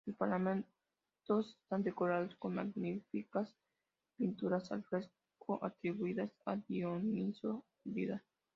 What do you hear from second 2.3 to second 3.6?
con magníficas